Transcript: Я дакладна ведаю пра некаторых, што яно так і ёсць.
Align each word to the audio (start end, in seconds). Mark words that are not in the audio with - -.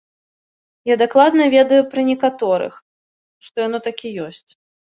Я 0.93 0.97
дакладна 1.01 1.43
ведаю 1.55 1.81
пра 1.93 2.01
некаторых, 2.09 2.73
што 3.47 3.57
яно 3.67 3.85
так 3.93 3.97
і 4.07 4.17
ёсць. 4.29 4.47